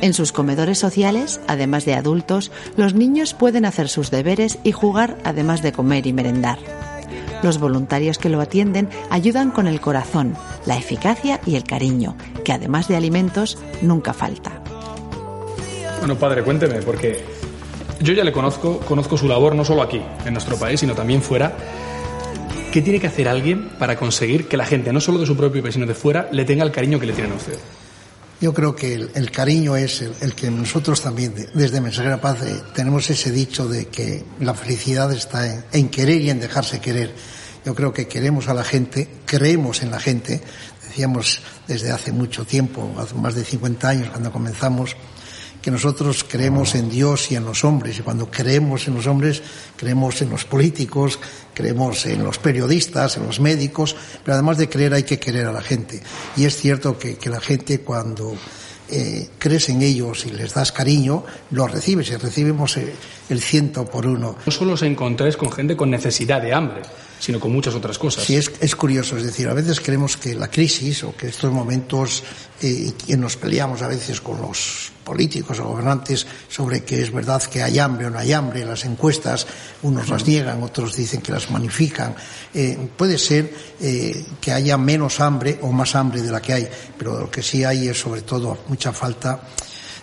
En 0.01 0.13
sus 0.13 0.31
comedores 0.31 0.79
sociales, 0.79 1.41
además 1.48 1.83
de 1.83 1.93
adultos, 1.95 2.51
los 2.77 2.93
niños 2.93 3.33
pueden 3.33 3.65
hacer 3.65 3.89
sus 3.89 4.12
deberes 4.12 4.57
y 4.63 4.71
jugar 4.71 5.17
además 5.25 5.62
de 5.62 5.74
comer 5.74 6.07
y 6.07 6.13
merendar. 6.13 6.57
Los 7.43 7.57
voluntarios 7.59 8.17
que 8.17 8.29
lo 8.29 8.41
atienden 8.41 8.89
ayudan 9.09 9.51
con 9.51 9.67
el 9.67 9.79
corazón, 9.81 10.36
la 10.65 10.77
eficacia 10.77 11.39
y 11.45 11.55
el 11.55 11.63
cariño, 11.63 12.15
que 12.43 12.53
además 12.53 12.87
de 12.87 12.95
alimentos 12.97 13.57
nunca 13.81 14.13
falta. 14.13 14.61
Bueno, 15.99 16.17
padre, 16.17 16.43
cuénteme, 16.43 16.81
porque 16.81 17.23
yo 18.01 18.13
ya 18.13 18.23
le 18.23 18.31
conozco, 18.31 18.79
conozco 18.79 19.17
su 19.17 19.27
labor 19.27 19.55
no 19.55 19.65
solo 19.65 19.81
aquí, 19.81 20.01
en 20.25 20.33
nuestro 20.33 20.57
país, 20.57 20.79
sino 20.79 20.93
también 20.95 21.21
fuera. 21.21 21.53
¿Qué 22.71 22.81
tiene 22.81 22.99
que 22.99 23.07
hacer 23.07 23.27
alguien 23.27 23.69
para 23.79 23.95
conseguir 23.97 24.47
que 24.47 24.55
la 24.55 24.65
gente, 24.65 24.93
no 24.93 25.01
solo 25.01 25.19
de 25.19 25.25
su 25.25 25.35
propio 25.35 25.61
país, 25.61 25.73
sino 25.73 25.85
de 25.87 25.95
fuera, 25.95 26.29
le 26.31 26.45
tenga 26.45 26.63
el 26.63 26.71
cariño 26.71 26.99
que 26.99 27.07
le 27.07 27.13
tienen 27.13 27.33
a 27.33 27.35
usted? 27.35 27.57
Yo 28.41 28.53
creo 28.53 28.73
que 28.75 28.93
el, 28.93 29.09
el 29.15 29.31
cariño 29.31 29.75
es 29.75 30.01
el, 30.01 30.13
el 30.21 30.33
que 30.33 30.49
nosotros 30.49 31.01
también, 31.01 31.35
de- 31.35 31.47
desde 31.53 31.81
Mensajera 31.81 32.21
Paz, 32.21 32.41
eh, 32.43 32.61
tenemos 32.73 33.09
ese 33.09 33.31
dicho 33.31 33.67
de 33.67 33.87
que 33.87 34.23
la 34.39 34.53
felicidad 34.53 35.11
está 35.11 35.45
en, 35.51 35.63
en 35.73 35.89
querer 35.89 36.21
y 36.21 36.29
en 36.29 36.39
dejarse 36.39 36.79
querer. 36.79 37.11
Yo 37.69 37.75
creo 37.75 37.93
que 37.93 38.07
queremos 38.07 38.47
a 38.47 38.55
la 38.55 38.63
gente, 38.63 39.07
creemos 39.27 39.83
en 39.83 39.91
la 39.91 39.99
gente. 39.99 40.41
Decíamos 40.88 41.39
desde 41.67 41.91
hace 41.91 42.11
mucho 42.11 42.43
tiempo, 42.43 42.95
hace 42.97 43.13
más 43.13 43.35
de 43.35 43.43
50 43.43 43.88
años, 43.88 44.09
cuando 44.09 44.31
comenzamos, 44.31 44.95
que 45.61 45.69
nosotros 45.69 46.25
creemos 46.27 46.73
en 46.73 46.89
Dios 46.89 47.31
y 47.31 47.35
en 47.35 47.45
los 47.45 47.63
hombres. 47.63 47.99
Y 47.99 48.01
cuando 48.01 48.31
creemos 48.31 48.88
en 48.88 48.95
los 48.95 49.05
hombres, 49.05 49.43
creemos 49.77 50.19
en 50.23 50.31
los 50.31 50.45
políticos, 50.45 51.19
creemos 51.53 52.07
en 52.07 52.23
los 52.23 52.39
periodistas, 52.39 53.17
en 53.17 53.27
los 53.27 53.39
médicos, 53.39 53.95
pero 54.25 54.33
además 54.33 54.57
de 54.57 54.67
creer 54.67 54.95
hay 54.95 55.03
que 55.03 55.19
querer 55.19 55.45
a 55.45 55.51
la 55.51 55.61
gente. 55.61 56.01
Y 56.38 56.45
es 56.45 56.57
cierto 56.57 56.97
que, 56.97 57.19
la 57.29 57.39
gente 57.39 57.81
cuando 57.81 58.33
eh, 58.89 59.29
crees 59.38 59.69
en 59.69 59.83
ellos 59.83 60.25
y 60.25 60.31
les 60.31 60.55
das 60.55 60.71
cariño, 60.71 61.23
lo 61.51 61.67
recibes 61.67 62.09
y 62.09 62.15
recibimos 62.15 62.77
eh, 62.77 62.95
el 63.29 63.39
ciento 63.43 63.85
por 63.85 64.07
uno. 64.07 64.38
No 64.43 64.51
solo 64.51 64.73
os 64.73 64.81
encontráis 64.81 65.38
con 65.38 65.51
gente 65.51 65.77
con 65.77 65.91
necesidad 65.91 66.41
de 66.41 66.51
hambre, 66.51 66.81
sino 67.19 67.39
con 67.39 67.51
muchas 67.51 67.75
otras 67.75 67.99
cosas. 67.99 68.23
Sí, 68.23 68.35
es, 68.35 68.51
es 68.59 68.75
curioso, 68.75 69.17
es 69.17 69.23
decir, 69.23 69.47
a 69.47 69.53
veces 69.53 69.79
creemos 69.79 70.17
que 70.17 70.33
la 70.35 70.49
crisis 70.49 71.03
o 71.03 71.15
que 71.15 71.27
estos 71.27 71.51
momentos 71.51 72.23
eh, 72.61 72.93
que 73.05 73.17
nos 73.17 73.38
peleamos 73.38 73.81
a 73.81 73.88
veces 73.88 74.21
con 74.21 74.41
los 74.41 74.91
políticos 75.03 75.59
o 75.59 75.65
gobernantes 75.65 76.27
sobre 76.49 76.83
que 76.83 77.01
es 77.01 77.11
verdad 77.11 77.41
que 77.43 77.63
hay 77.63 77.79
hambre 77.79 78.07
o 78.07 78.09
no 78.09 78.19
hay 78.19 78.33
hambre, 78.33 78.65
las 78.65 78.85
encuestas 78.85 79.47
unos 79.81 80.09
las 80.09 80.25
niegan, 80.25 80.61
otros 80.61 80.95
dicen 80.95 81.21
que 81.21 81.31
las 81.31 81.49
magnifican. 81.51 82.15
Eh, 82.53 82.77
puede 82.95 83.17
ser 83.17 83.53
eh, 83.81 84.25
que 84.39 84.51
haya 84.51 84.77
menos 84.77 85.19
hambre 85.19 85.59
o 85.61 85.71
más 85.71 85.95
hambre 85.95 86.21
de 86.21 86.31
la 86.31 86.41
que 86.41 86.53
hay, 86.53 86.67
pero 86.97 87.19
lo 87.19 87.31
que 87.31 87.41
sí 87.41 87.63
hay 87.63 87.88
es 87.88 87.99
sobre 87.99 88.21
todo 88.21 88.59
mucha 88.67 88.93
falta 88.93 89.41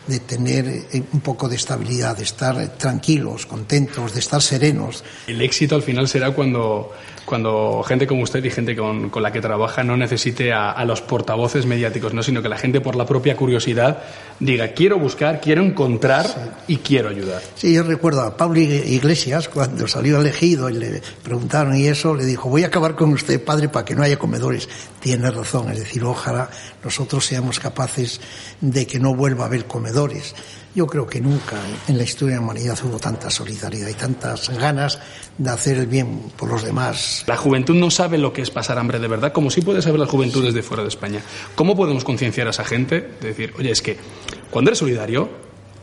de 0.07 0.21
tener 0.21 0.67
eh, 0.67 1.03
un 1.13 1.21
poco 1.21 1.49
de 1.49 1.57
estabilidad, 1.57 2.17
de 2.17 2.25
estar 2.25 2.77
tranquilos, 2.77 3.47
contentos, 3.47 4.15
de 4.15 4.21
estar 4.21 4.41
serenos, 4.41 5.05
El 5.27 5.41
éxito 5.43 5.75
al 5.75 5.83
final 5.83 6.09
será 6.09 6.33
cuando, 6.33 6.93
cuando 7.27 7.83
gente 7.83 8.07
como 8.07 8.23
usted 8.23 8.43
y 8.45 8.51
gente 8.51 8.75
con, 8.77 9.11
con 9.11 9.23
la 9.23 9.33
que 9.33 9.41
trabaja 9.41 9.83
no 9.85 9.97
necesite 9.97 10.53
a, 10.53 10.71
a 10.71 10.85
los 10.85 11.03
portavoces 11.03 11.67
mediáticos, 11.67 12.15
¿no? 12.15 12.23
sino 12.23 12.41
que 12.41 12.49
la 12.49 12.57
gente 12.57 12.81
por 12.81 12.97
la 12.97 13.05
propia 13.05 13.37
curiosidad 13.37 14.03
diga 14.41 14.69
quiero 14.69 14.99
buscar, 14.99 15.41
quiero 15.41 15.63
encontrar 15.63 16.27
y 16.69 16.79
quiero 16.79 17.09
ayudar. 17.09 17.43
Sí, 17.57 17.75
yo 17.75 17.83
recuerdo 17.83 18.23
a 18.23 18.37
Pablo 18.37 18.61
Iglesias 18.61 19.49
cuando 19.49 19.89
salió 19.89 20.21
elegido 20.21 20.71
y 20.71 20.75
le 20.75 21.03
preguntaron 21.23 21.77
y 21.77 21.89
eso, 21.89 22.15
le 22.15 22.25
dijo, 22.25 22.49
voy 22.49 22.65
a 22.65 22.69
acabar 22.69 22.95
con 22.95 23.13
usted, 23.13 23.45
padre, 23.45 23.69
para 23.69 23.85
que 23.85 23.95
no 23.95 24.03
haya 24.03 24.19
comedores. 24.19 24.69
Tiene 25.01 25.31
razón, 25.31 25.71
es 25.71 25.81
decir, 25.81 26.05
ojalá 26.05 26.49
nosotros 26.85 27.27
seamos 27.27 27.59
capaces 27.59 28.21
de 28.61 28.87
que 28.87 29.01
no 29.01 29.15
vuelva 29.15 29.45
a 29.45 29.47
haber 29.49 29.67
comedores. 29.67 30.35
Yo 30.77 30.87
creo 30.87 31.07
que 31.07 31.23
nunca 31.23 31.57
en 31.89 31.97
la 31.97 32.05
historia 32.05 32.35
de 32.35 32.41
la 32.41 32.45
humanidad 32.45 32.79
hubo 32.85 32.99
tanta 32.99 33.31
solidaridad 33.31 33.89
y 33.89 33.95
tantas 33.95 34.51
ganas 34.51 34.99
de 35.39 35.51
hacer 35.51 35.79
el 35.79 35.87
bien 35.87 36.31
por 36.37 36.51
los 36.51 36.63
demás. 36.63 37.16
La 37.27 37.37
juventud 37.37 37.75
no 37.75 37.91
sabe 37.91 38.19
lo 38.19 38.33
que 38.33 38.43
es 38.43 38.51
pasar 38.51 38.79
hambre 38.79 38.99
de 38.99 39.09
verdad, 39.09 39.33
como 39.33 39.51
sí 39.51 39.61
puede 39.61 39.83
saber 39.83 40.01
la 40.01 40.07
juventud 40.07 40.45
desde 40.45 40.63
fuera 40.63 40.83
de 40.83 40.89
España. 40.89 41.21
¿Cómo 41.55 41.77
podemos 41.77 42.05
concienciar 42.05 42.47
a 42.47 42.51
esa 42.51 42.65
gente 42.65 43.09
de 43.21 43.29
decir, 43.29 43.55
oye, 43.59 43.71
es 43.71 43.83
que 43.83 43.97
cuando 44.51 44.71
eres 44.71 44.79
solidario, 44.79 45.29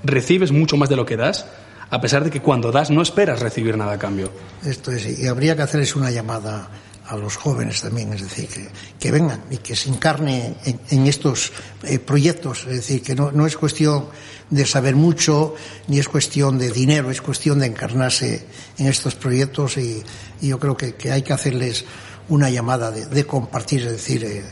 recibes 0.03 0.51
mucho 0.51 0.77
más 0.77 0.89
de 0.89 0.95
lo 0.95 1.05
que 1.05 1.17
das, 1.17 1.47
a 1.89 2.01
pesar 2.01 2.23
de 2.23 2.31
que 2.31 2.41
cuando 2.41 2.71
das 2.71 2.89
no 2.89 3.01
esperas 3.01 3.39
recibir 3.39 3.77
nada 3.77 3.93
a 3.93 3.99
cambio? 3.99 4.31
Esto 4.65 4.91
es, 4.91 5.19
y 5.19 5.27
habría 5.27 5.55
que 5.55 5.61
hacerles 5.61 5.95
una 5.95 6.11
llamada 6.11 6.69
a 7.13 7.17
los 7.17 7.37
jóvenes 7.37 7.81
también, 7.81 8.11
es 8.13 8.21
decir, 8.21 8.47
que, 8.47 8.67
que 8.99 9.11
vengan 9.11 9.43
y 9.49 9.57
que 9.57 9.75
se 9.75 9.89
encarne 9.89 10.55
en, 10.89 11.07
estos 11.07 11.51
eh, 11.83 11.99
proyectos, 11.99 12.65
es 12.67 12.77
decir, 12.77 13.01
que 13.01 13.15
no, 13.15 13.31
no 13.31 13.45
es 13.45 13.55
cuestión 13.55 14.07
de 14.49 14.65
saber 14.65 14.95
mucho, 14.95 15.55
ni 15.87 15.99
es 15.99 16.07
cuestión 16.07 16.57
de 16.57 16.71
dinero, 16.71 17.09
es 17.11 17.21
cuestión 17.21 17.59
de 17.59 17.67
encarnarse 17.67 18.45
en 18.77 18.87
estos 18.87 19.15
proyectos 19.15 19.77
y, 19.77 20.03
yo 20.41 20.59
creo 20.59 20.75
que, 20.75 21.11
hay 21.11 21.21
que 21.21 21.33
hacerles 21.33 21.85
una 22.29 22.49
llamada 22.49 22.91
de, 22.91 23.25
compartir, 23.25 23.83
es 23.83 23.91
decir, 23.93 24.23
eh, 24.25 24.43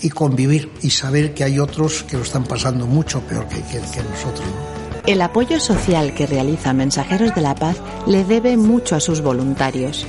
y 0.00 0.10
convivir 0.10 0.70
y 0.82 0.90
saber 0.90 1.34
que 1.34 1.44
hay 1.44 1.58
otros 1.58 2.02
que 2.02 2.16
lo 2.16 2.22
están 2.22 2.44
pasando 2.44 2.86
mucho 2.86 3.20
peor 3.20 3.46
que, 3.48 3.56
nosotros. 3.56 4.40
¿no? 4.40 4.82
El 5.06 5.20
apoyo 5.20 5.58
social 5.58 6.14
que 6.14 6.26
realiza 6.26 6.72
Mensajeros 6.72 7.34
de 7.34 7.40
la 7.40 7.54
Paz 7.54 7.76
le 8.06 8.24
debe 8.24 8.56
mucho 8.56 8.94
a 8.94 9.00
sus 9.00 9.20
voluntarios. 9.20 10.06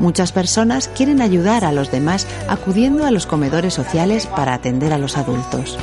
Muchas 0.00 0.32
personas 0.32 0.88
quieren 0.88 1.20
ayudar 1.20 1.64
a 1.64 1.72
los 1.72 1.90
demás 1.90 2.26
acudiendo 2.48 3.04
a 3.06 3.10
los 3.10 3.26
comedores 3.26 3.74
sociales 3.74 4.26
para 4.26 4.54
atender 4.54 4.92
a 4.92 4.98
los 4.98 5.16
adultos. 5.16 5.78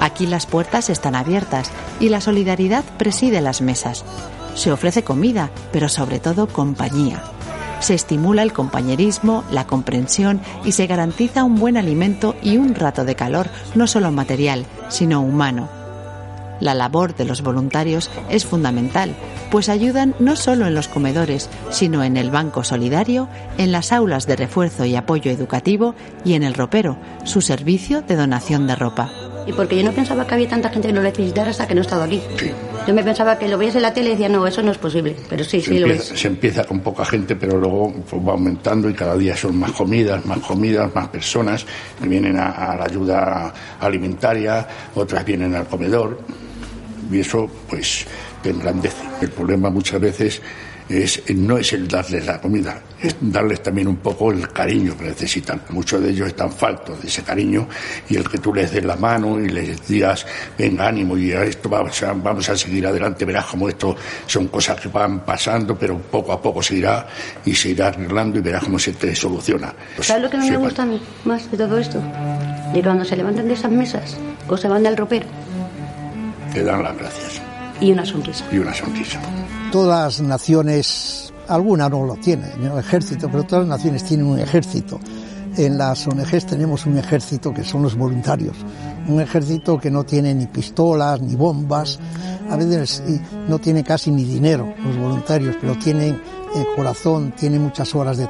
Aquí 0.00 0.26
las 0.26 0.46
puertas 0.46 0.90
están 0.90 1.14
abiertas 1.14 1.70
y 2.00 2.08
la 2.08 2.20
solidaridad 2.20 2.84
preside 2.96 3.40
las 3.40 3.60
mesas. 3.60 4.04
Se 4.54 4.72
ofrece 4.72 5.04
comida, 5.04 5.50
pero 5.72 5.88
sobre 5.88 6.18
todo 6.18 6.48
compañía. 6.48 7.22
Se 7.80 7.94
estimula 7.94 8.42
el 8.42 8.52
compañerismo, 8.52 9.44
la 9.50 9.66
comprensión 9.66 10.40
y 10.64 10.72
se 10.72 10.86
garantiza 10.86 11.44
un 11.44 11.56
buen 11.56 11.76
alimento 11.76 12.34
y 12.42 12.56
un 12.56 12.74
rato 12.74 13.04
de 13.04 13.14
calor, 13.14 13.48
no 13.74 13.86
solo 13.86 14.10
material, 14.10 14.66
sino 14.88 15.20
humano. 15.22 15.79
La 16.60 16.74
labor 16.74 17.14
de 17.14 17.24
los 17.24 17.42
voluntarios 17.42 18.10
es 18.28 18.44
fundamental, 18.44 19.14
pues 19.50 19.68
ayudan 19.68 20.14
no 20.18 20.36
solo 20.36 20.66
en 20.66 20.74
los 20.74 20.88
comedores, 20.88 21.48
sino 21.70 22.04
en 22.04 22.16
el 22.16 22.30
banco 22.30 22.64
solidario, 22.64 23.28
en 23.58 23.72
las 23.72 23.92
aulas 23.92 24.26
de 24.26 24.36
refuerzo 24.36 24.84
y 24.84 24.94
apoyo 24.94 25.30
educativo 25.30 25.94
y 26.24 26.34
en 26.34 26.42
el 26.42 26.54
ropero, 26.54 26.98
su 27.24 27.40
servicio 27.40 28.02
de 28.02 28.16
donación 28.16 28.66
de 28.66 28.76
ropa. 28.76 29.10
Y 29.46 29.52
porque 29.52 29.76
yo 29.76 29.82
no 29.82 29.92
pensaba 29.92 30.26
que 30.26 30.34
había 30.34 30.48
tanta 30.48 30.68
gente 30.68 30.88
que 30.88 30.94
lo 30.94 31.02
necesitara 31.02 31.50
hasta 31.50 31.66
que 31.66 31.74
no 31.74 31.80
he 31.80 31.84
estado 31.84 32.02
aquí. 32.02 32.22
Yo 32.86 32.94
me 32.94 33.02
pensaba 33.02 33.38
que 33.38 33.48
lo 33.48 33.58
veías 33.58 33.74
en 33.74 33.82
la 33.82 33.92
tele 33.92 34.10
y 34.10 34.12
decía, 34.12 34.28
no, 34.28 34.46
eso 34.46 34.62
no 34.62 34.70
es 34.70 34.78
posible. 34.78 35.16
Pero 35.28 35.44
sí, 35.44 35.60
se, 35.60 35.72
sí 35.72 35.78
lo 35.78 35.86
es. 35.86 36.04
se 36.04 36.28
empieza 36.28 36.64
con 36.64 36.80
poca 36.80 37.04
gente, 37.04 37.36
pero 37.36 37.58
luego 37.58 37.92
pues, 38.08 38.22
va 38.22 38.32
aumentando 38.32 38.88
y 38.88 38.94
cada 38.94 39.16
día 39.16 39.36
son 39.36 39.56
más 39.58 39.72
comidas, 39.72 40.24
más 40.26 40.38
comidas, 40.40 40.94
más 40.94 41.08
personas 41.08 41.64
que 42.00 42.08
vienen 42.08 42.38
a, 42.38 42.50
a 42.50 42.76
la 42.76 42.84
ayuda 42.84 43.54
alimentaria, 43.80 44.66
otras 44.94 45.24
vienen 45.24 45.54
al 45.54 45.66
comedor 45.66 46.18
y 47.10 47.20
eso 47.20 47.50
pues 47.68 48.06
te 48.42 48.50
engrandece. 48.50 49.04
El 49.20 49.30
problema 49.30 49.70
muchas 49.70 50.00
veces 50.00 50.40
es, 50.90 51.22
no 51.34 51.56
es 51.56 51.72
el 51.72 51.86
darles 51.86 52.26
la 52.26 52.40
comida, 52.40 52.82
es 53.00 53.14
darles 53.20 53.62
también 53.62 53.86
un 53.86 53.96
poco 53.96 54.32
el 54.32 54.48
cariño 54.48 54.96
que 54.96 55.04
necesitan. 55.04 55.62
Muchos 55.70 56.02
de 56.02 56.10
ellos 56.10 56.28
están 56.28 56.50
faltos 56.50 57.00
de 57.00 57.06
ese 57.06 57.22
cariño 57.22 57.68
y 58.08 58.16
el 58.16 58.28
que 58.28 58.38
tú 58.38 58.52
les 58.52 58.72
des 58.72 58.84
la 58.84 58.96
mano 58.96 59.38
y 59.38 59.48
les 59.48 59.86
digas, 59.86 60.26
venga, 60.58 60.88
ánimo 60.88 61.16
y 61.16 61.32
a 61.32 61.44
esto 61.44 61.68
vamos 61.68 62.02
a, 62.02 62.12
vamos 62.12 62.48
a 62.48 62.56
seguir 62.56 62.86
adelante, 62.86 63.24
verás 63.24 63.46
como 63.46 63.68
esto 63.68 63.94
son 64.26 64.48
cosas 64.48 64.80
que 64.80 64.88
van 64.88 65.20
pasando, 65.24 65.78
pero 65.78 65.96
poco 65.98 66.32
a 66.32 66.42
poco 66.42 66.62
se 66.62 66.76
irá 66.76 67.06
y 67.44 67.54
se 67.54 67.70
irá 67.70 67.88
arreglando 67.88 68.38
y 68.38 68.42
verás 68.42 68.64
cómo 68.64 68.78
se 68.78 68.92
te 68.92 69.14
soluciona. 69.14 69.72
Pues, 69.94 70.08
¿Sabes 70.08 70.24
lo 70.24 70.30
que 70.30 70.38
no 70.38 70.46
me 70.46 70.56
gusta 70.56 70.82
a 70.82 70.86
mí 70.86 71.00
más 71.24 71.50
de 71.50 71.56
todo 71.56 71.78
esto? 71.78 72.02
De 72.74 72.82
cuando 72.82 73.04
se 73.04 73.16
levantan 73.16 73.46
de 73.46 73.54
esas 73.54 73.70
mesas 73.70 74.16
o 74.48 74.56
se 74.56 74.66
van 74.66 74.82
del 74.82 74.96
ropero 74.96 75.26
Te 76.52 76.64
dan 76.64 76.82
las 76.82 76.96
gracias 76.96 77.40
y 77.80 77.92
una 77.92 78.04
sonrisa. 78.04 78.44
y 78.52 78.58
una 78.58 78.74
sonrisa. 78.74 79.20
todas 79.72 80.18
las 80.18 80.28
naciones, 80.28 81.32
algunas 81.48 81.90
no 81.90 82.04
lo 82.04 82.16
tienen, 82.16 82.50
el 82.62 82.78
ejército, 82.78 83.28
pero 83.30 83.44
todas 83.44 83.66
las 83.66 83.78
naciones 83.78 84.04
tienen 84.04 84.26
un 84.26 84.38
ejército. 84.38 85.00
En 85.56 85.78
las 85.78 86.06
ONGs 86.06 86.46
tenemos 86.46 86.86
un 86.86 86.96
ejército 86.96 87.52
que 87.52 87.64
son 87.64 87.82
los 87.82 87.96
voluntarios, 87.96 88.56
un 89.08 89.20
ejército 89.20 89.78
que 89.78 89.90
no 89.90 90.04
tiene 90.04 90.32
ni 90.32 90.46
pistolas 90.46 91.20
ni 91.20 91.34
bombas, 91.34 91.98
a 92.48 92.56
veces 92.56 93.02
no 93.48 93.58
tiene 93.58 93.82
casi 93.82 94.12
ni 94.12 94.24
dinero 94.24 94.72
los 94.84 94.96
voluntarios, 94.96 95.56
pero 95.60 95.76
tienen 95.76 96.20
el 96.54 96.66
corazón, 96.76 97.32
tienen 97.36 97.62
muchas 97.62 97.94
horas 97.96 98.16
de, 98.16 98.28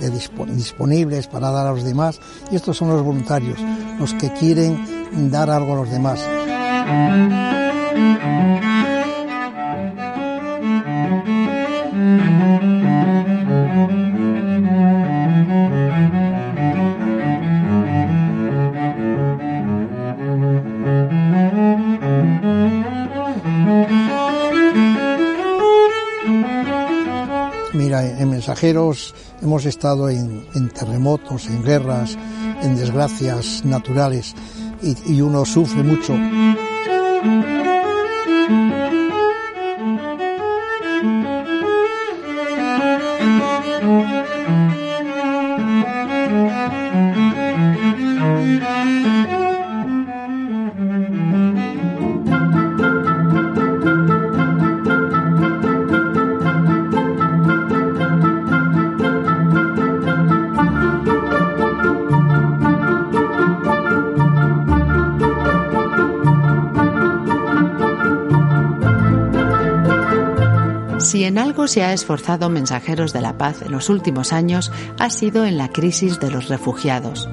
de, 0.00 0.10
disponibles 0.54 1.26
para 1.26 1.50
dar 1.50 1.66
a 1.66 1.72
los 1.72 1.84
demás 1.84 2.20
y 2.50 2.56
estos 2.56 2.76
son 2.76 2.90
los 2.90 3.02
voluntarios, 3.02 3.58
los 3.98 4.14
que 4.14 4.32
quieren 4.32 5.30
dar 5.30 5.50
algo 5.50 5.72
a 5.72 5.76
los 5.76 5.90
demás. 5.90 6.20
En 28.20 28.30
mensajeros 28.30 29.14
hemos 29.42 29.64
estado 29.64 30.08
en, 30.08 30.68
terremotos, 30.70 31.46
en 31.46 31.62
guerras, 31.62 32.16
en 32.62 32.76
desgracias 32.76 33.64
naturales 33.64 34.34
y 34.82 35.20
uno 35.20 35.44
sufre 35.44 35.82
mucho. 35.82 36.14
Thank 37.22 37.44
you. 37.44 37.59
Se 71.66 71.82
ha 71.82 71.92
esforzado 71.92 72.48
Mensajeros 72.48 73.12
de 73.12 73.20
la 73.20 73.36
Paz 73.36 73.62
en 73.62 73.72
los 73.72 73.88
últimos 73.88 74.32
años 74.32 74.72
ha 74.98 75.10
sido 75.10 75.44
en 75.44 75.58
la 75.58 75.68
crisis 75.68 76.20
de 76.20 76.30
los 76.30 76.48
refugiados. 76.48 77.28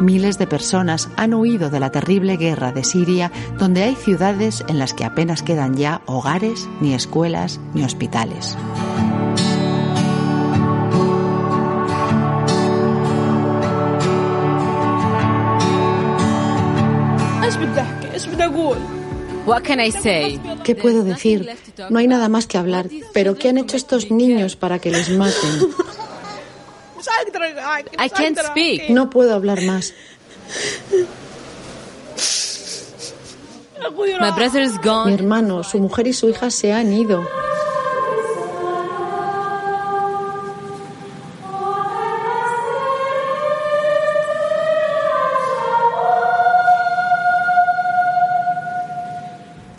Miles 0.00 0.38
de 0.38 0.46
personas 0.46 1.08
han 1.16 1.34
huido 1.34 1.70
de 1.70 1.80
la 1.80 1.90
terrible 1.90 2.36
guerra 2.36 2.72
de 2.72 2.84
Siria, 2.84 3.32
donde 3.58 3.82
hay 3.82 3.94
ciudades 3.96 4.64
en 4.68 4.78
las 4.78 4.94
que 4.94 5.04
apenas 5.04 5.42
quedan 5.42 5.76
ya 5.76 6.02
hogares, 6.06 6.68
ni 6.80 6.94
escuelas, 6.94 7.60
ni 7.74 7.82
hospitales. 7.84 8.56
¿Qué 20.64 20.74
puedo 20.74 21.04
decir? 21.04 21.48
No 21.90 21.98
hay 21.98 22.06
nada 22.06 22.28
más 22.28 22.46
que 22.46 22.58
hablar. 22.58 22.88
Pero 23.12 23.36
¿qué 23.36 23.48
han 23.48 23.58
hecho 23.58 23.76
estos 23.76 24.10
niños 24.10 24.56
para 24.56 24.78
que 24.78 24.90
les 24.90 25.10
maten? 25.10 25.68
I 27.98 28.10
can't 28.10 28.38
speak. 28.38 28.90
No 28.90 29.08
puedo 29.10 29.34
hablar 29.34 29.62
más. 29.62 29.94
Mi 35.06 35.14
hermano, 35.14 35.62
su 35.64 35.78
mujer 35.78 36.06
y 36.08 36.12
su 36.12 36.28
hija 36.28 36.50
se 36.50 36.72
han 36.72 36.92
ido. 36.92 37.26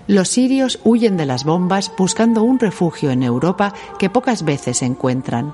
Los 0.09 0.29
sirios 0.29 0.79
huyen 0.83 1.17
de 1.17 1.27
las 1.27 1.43
bombas 1.43 1.91
buscando 1.95 2.41
un 2.41 2.57
refugio 2.57 3.11
en 3.11 3.21
Europa 3.21 3.75
que 3.99 4.09
pocas 4.09 4.43
veces 4.43 4.81
encuentran. 4.81 5.53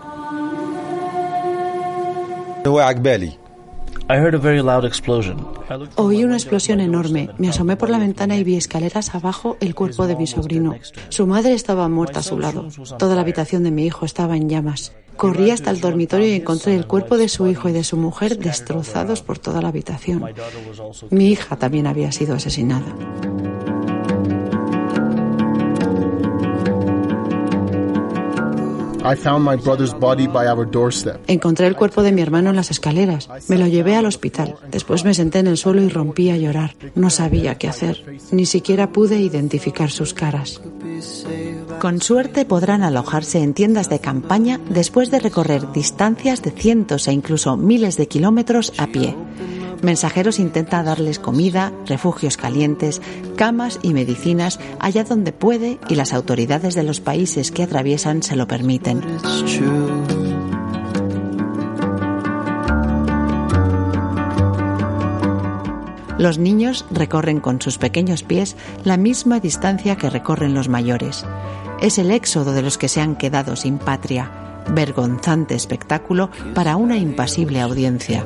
Oí 5.96 6.24
una 6.24 6.36
explosión 6.36 6.80
enorme. 6.80 7.32
Me 7.38 7.50
asomé 7.50 7.76
por 7.76 7.90
la 7.90 8.00
ventana 8.00 8.38
y 8.38 8.46
vi 8.46 8.56
escaleras 8.56 9.14
abajo 9.14 9.58
el 9.60 9.76
cuerpo 9.76 10.08
de 10.08 10.16
mi 10.16 10.26
sobrino. 10.26 10.74
Su 11.10 11.28
madre 11.28 11.52
estaba 11.52 11.90
muerta 11.90 12.22
a 12.22 12.24
su 12.24 12.40
lado. 12.40 12.70
Toda 12.98 13.16
la 13.16 13.22
habitación 13.22 13.62
de 13.64 13.72
mi 13.72 13.86
hijo 13.86 14.06
estaba 14.06 14.38
en 14.38 14.48
llamas. 14.48 14.94
Corrí 15.18 15.52
hasta 15.52 15.70
el 15.70 15.82
dormitorio 15.82 16.28
y 16.28 16.36
encontré 16.36 16.76
el 16.76 16.88
cuerpo 16.88 17.18
de 17.18 17.28
su 17.28 17.46
hijo 17.48 17.68
y 17.68 17.74
de 17.74 17.84
su 17.84 17.98
mujer 17.98 18.38
destrozados 18.38 19.22
por 19.22 19.38
toda 19.38 19.62
la 19.62 19.68
habitación. 19.68 20.24
Mi 21.10 21.28
hija 21.28 21.58
también 21.58 21.88
había 21.88 22.14
sido 22.14 22.36
asesinada. 22.36 22.96
Encontré 31.28 31.68
el 31.68 31.76
cuerpo 31.76 32.02
de 32.02 32.12
mi 32.12 32.22
hermano 32.22 32.50
en 32.50 32.56
las 32.56 32.72
escaleras. 32.72 33.30
Me 33.48 33.58
lo 33.58 33.68
llevé 33.68 33.96
al 33.96 34.06
hospital. 34.06 34.56
Después 34.72 35.06
me 35.06 35.14
senté 35.14 35.40
en 35.40 35.48
el 35.48 35.58
suelo 35.58 35.82
y 35.82 35.90
rompí 35.90 36.30
a 36.32 36.38
llorar. 36.38 36.76
No 36.96 37.10
sabía 37.10 37.56
qué 37.56 37.68
hacer. 37.68 38.04
Ni 38.32 38.46
siquiera 38.46 38.92
pude 38.92 39.20
identificar 39.20 39.92
sus 39.92 40.14
caras. 40.14 40.62
Con 41.80 42.02
suerte 42.02 42.46
podrán 42.46 42.84
alojarse 42.84 43.44
en 43.44 43.54
tiendas 43.54 43.90
de 43.90 44.00
campaña 44.00 44.60
después 44.70 45.12
de 45.12 45.20
recorrer 45.20 45.72
distancias 45.72 46.42
de 46.42 46.52
cientos 46.52 47.08
e 47.08 47.14
incluso 47.14 47.58
miles 47.58 47.98
de 47.98 48.08
kilómetros 48.08 48.74
a 48.78 48.88
pie. 48.88 49.16
Mensajeros 49.86 50.40
intenta 50.40 50.82
darles 50.82 51.20
comida, 51.20 51.72
refugios 51.86 52.38
calientes, 52.38 53.04
camas 53.36 53.78
y 53.84 53.94
medicinas 53.94 54.60
allá 54.80 55.04
donde 55.04 55.32
puede 55.32 55.78
y 55.88 55.94
las 55.94 56.12
autoridades 56.12 56.74
de 56.74 56.82
los 56.82 57.02
países 57.02 57.52
que 57.52 57.62
atraviesan 57.62 58.24
se 58.24 58.36
lo 58.36 58.48
permiten. 58.48 59.04
Los 66.18 66.40
niños 66.40 66.88
recorren 66.90 67.40
con 67.40 67.62
sus 67.62 67.78
pequeños 67.78 68.24
pies 68.24 68.56
la 68.84 68.98
misma 68.98 69.40
distancia 69.40 69.98
que 69.98 70.10
recorren 70.10 70.56
los 70.56 70.68
mayores. 70.68 71.28
Es 71.80 72.00
el 72.00 72.10
éxodo 72.10 72.54
de 72.54 72.64
los 72.64 72.80
que 72.80 72.88
se 72.88 73.02
han 73.02 73.16
quedado 73.16 73.56
sin 73.56 73.78
patria, 73.78 74.32
vergonzante 74.70 75.56
espectáculo 75.56 76.30
para 76.54 76.76
una 76.76 76.98
impasible 76.98 77.62
audiencia. 77.62 78.26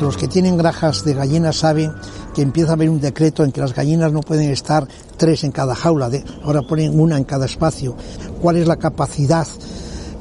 Los 0.00 0.16
que 0.16 0.28
tienen 0.28 0.58
grajas 0.58 1.04
de 1.04 1.14
gallinas 1.14 1.56
saben 1.56 1.92
que 2.34 2.42
empieza 2.42 2.70
a 2.70 2.74
haber 2.74 2.90
un 2.90 3.00
decreto 3.00 3.44
en 3.44 3.52
que 3.52 3.60
las 3.62 3.74
gallinas 3.74 4.12
no 4.12 4.20
pueden 4.20 4.50
estar 4.50 4.86
tres 5.16 5.42
en 5.44 5.52
cada 5.52 5.74
jaula, 5.74 6.10
ahora 6.44 6.62
ponen 6.62 6.98
una 7.00 7.16
en 7.16 7.24
cada 7.24 7.46
espacio. 7.46 7.96
¿Cuál 8.42 8.56
es 8.58 8.66
la 8.66 8.76
capacidad 8.76 9.46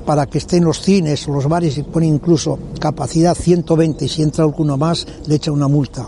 para 0.06 0.28
que 0.28 0.38
estén 0.38 0.64
los 0.64 0.82
cines 0.82 1.28
o 1.28 1.32
los 1.32 1.50
bares 1.50 1.78
y 1.78 1.84
ponen 1.84 2.16
incluso 2.16 2.58
capacidad 2.80 3.36
120 3.36 4.06
y 4.06 4.08
si 4.08 4.22
entra 4.22 4.46
alguno 4.46 4.78
más 4.78 5.06
le 5.28 5.36
echa 5.36 5.52
una 5.52 5.68
multa? 5.68 6.08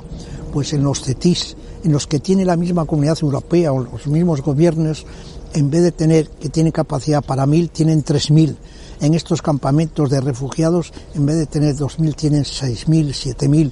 Pues 0.58 0.74
en 0.74 0.84
los 0.84 1.04
CETIS, 1.04 1.56
en 1.84 1.92
los 1.92 2.08
que 2.08 2.20
tiene 2.20 2.44
la 2.44 2.58
misma 2.58 2.86
comunidad 2.86 3.20
europea 3.22 3.72
o 3.72 3.84
los 3.84 4.08
mismos 4.08 4.42
gobiernos, 4.42 5.06
en 5.54 5.70
vez 5.70 5.84
de 5.84 5.92
tener 5.92 6.30
que 6.30 6.50
tienen 6.50 6.72
capacidad 6.72 7.24
para 7.24 7.46
mil, 7.46 7.70
tienen 7.70 8.02
tres 8.02 8.32
mil. 8.32 8.58
En 9.00 9.14
estos 9.14 9.44
campamentos 9.44 10.10
de 10.10 10.20
refugiados, 10.20 10.94
en 11.14 11.28
vez 11.28 11.36
de 11.36 11.46
tener 11.46 11.76
dos 11.76 12.00
mil, 12.00 12.16
tienen 12.16 12.44
seis 12.44 12.88
mil, 12.88 13.14
siete 13.14 13.48
mil. 13.48 13.72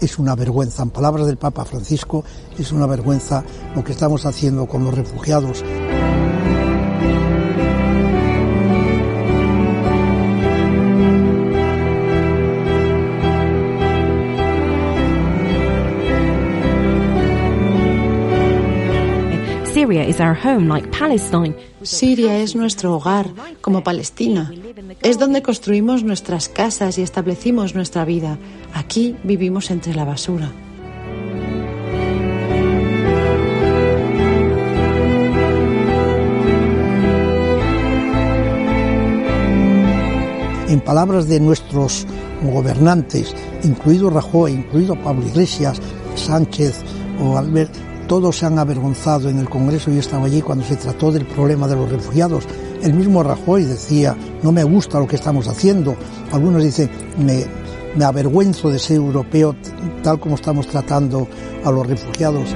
Es 0.00 0.18
una 0.18 0.34
vergüenza. 0.34 0.82
En 0.84 0.88
palabras 0.88 1.26
del 1.26 1.36
Papa 1.36 1.66
Francisco, 1.66 2.24
es 2.58 2.72
una 2.72 2.86
vergüenza 2.86 3.44
lo 3.76 3.84
que 3.84 3.92
estamos 3.92 4.24
haciendo 4.24 4.64
con 4.66 4.84
los 4.84 4.94
refugiados. 4.94 5.62
Siria 21.82 22.38
es 22.38 22.56
nuestro 22.56 22.94
hogar, 22.94 23.30
como 23.60 23.82
Palestina. 23.82 24.52
Es 25.02 25.18
donde 25.18 25.42
construimos 25.42 26.02
nuestras 26.02 26.48
casas 26.48 26.98
y 26.98 27.02
establecimos 27.02 27.74
nuestra 27.74 28.04
vida. 28.04 28.38
Aquí 28.74 29.16
vivimos 29.22 29.70
entre 29.70 29.94
la 29.94 30.04
basura. 30.04 30.50
En 40.68 40.80
palabras 40.80 41.28
de 41.28 41.38
nuestros 41.38 42.06
gobernantes, 42.42 43.34
incluido 43.62 44.08
Rajoy, 44.08 44.52
incluido 44.52 44.96
Pablo 44.96 45.26
Iglesias, 45.26 45.80
Sánchez 46.14 46.82
o 47.20 47.36
Albert, 47.36 47.91
todos 48.06 48.38
se 48.38 48.46
han 48.46 48.58
avergonzado 48.58 49.28
en 49.28 49.38
el 49.38 49.48
Congreso. 49.48 49.90
Yo 49.90 50.00
estaba 50.00 50.26
allí 50.26 50.42
cuando 50.42 50.64
se 50.64 50.76
trató 50.76 51.10
del 51.12 51.26
problema 51.26 51.66
de 51.68 51.76
los 51.76 51.90
refugiados. 51.90 52.44
El 52.82 52.94
mismo 52.94 53.22
Rajoy 53.22 53.64
decía, 53.64 54.16
no 54.42 54.52
me 54.52 54.64
gusta 54.64 54.98
lo 54.98 55.06
que 55.06 55.16
estamos 55.16 55.48
haciendo. 55.48 55.96
Algunos 56.32 56.62
dicen, 56.62 56.90
me, 57.18 57.44
me 57.96 58.04
avergüenzo 58.04 58.70
de 58.70 58.78
ser 58.78 58.96
europeo 58.96 59.54
tal 60.02 60.18
como 60.18 60.34
estamos 60.34 60.66
tratando 60.66 61.28
a 61.64 61.70
los 61.70 61.86
refugiados. 61.86 62.54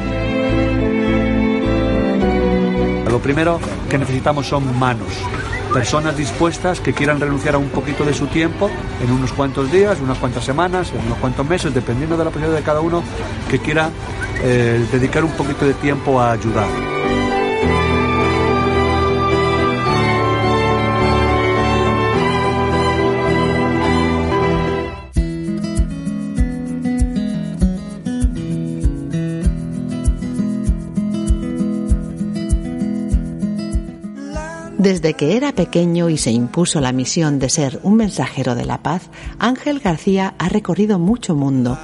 Lo 3.11 3.21
primero 3.21 3.59
que 3.89 3.99
necesitamos 3.99 4.47
son 4.47 4.79
manos, 4.79 5.09
personas 5.77 6.17
dispuestas 6.17 6.81
que 6.81 6.95
quieran 6.95 7.21
renunciar 7.21 7.55
a 7.55 7.59
un 7.59 7.69
poquito 7.69 8.03
de 8.03 8.15
su 8.15 8.29
tiempo 8.29 8.71
en 9.05 9.13
unos 9.13 9.31
cuantos 9.35 9.71
días, 9.71 10.01
unas 10.01 10.17
cuantas 10.17 10.43
semanas, 10.43 10.91
en 10.91 11.05
unos 11.05 11.19
cuantos 11.19 11.47
meses, 11.47 11.75
dependiendo 11.75 12.17
de 12.17 12.25
la 12.25 12.31
posibilidad 12.31 12.57
de 12.57 12.65
cada 12.65 12.81
uno, 12.81 13.03
que 13.51 13.59
quiera 13.59 13.91
eh, 14.43 14.87
dedicar 14.91 15.23
un 15.23 15.33
poquito 15.33 15.67
de 15.67 15.75
tiempo 15.75 16.19
a 16.19 16.33
ayudar. 16.33 16.96
Desde 34.87 35.15
que 35.15 35.37
era 35.37 35.51
pequeño 35.51 36.11
y 36.11 36.17
se 36.17 36.31
impuso 36.31 36.81
la 36.81 36.93
misión 36.93 37.41
de 37.41 37.49
ser 37.49 37.81
un 37.83 37.97
mensajero 37.97 38.55
de 38.55 38.65
la 38.65 38.85
paz, 38.85 39.11
Ángel 39.41 39.81
García 39.81 40.37
ha 40.39 40.49
recorrido 40.49 41.01
mucho 41.01 41.35
mundo. 41.35 41.77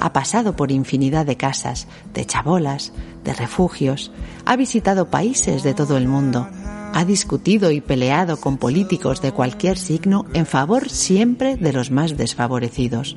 Ha 0.00 0.12
pasado 0.12 0.54
por 0.54 0.70
infinidad 0.70 1.26
de 1.26 1.36
casas, 1.36 1.88
de 2.14 2.24
chabolas, 2.24 2.92
de 3.24 3.34
refugios, 3.34 4.12
ha 4.44 4.54
visitado 4.54 5.10
países 5.10 5.64
de 5.64 5.74
todo 5.74 5.96
el 5.96 6.06
mundo, 6.06 6.48
ha 6.94 7.04
discutido 7.04 7.72
y 7.72 7.80
peleado 7.80 8.36
con 8.36 8.58
políticos 8.58 9.20
de 9.20 9.32
cualquier 9.32 9.76
signo 9.76 10.24
en 10.32 10.46
favor 10.46 10.88
siempre 10.88 11.56
de 11.56 11.72
los 11.72 11.90
más 11.90 12.16
desfavorecidos. 12.16 13.16